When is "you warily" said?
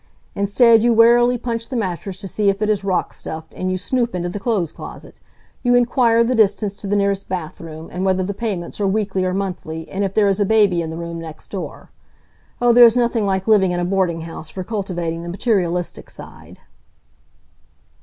0.81-1.37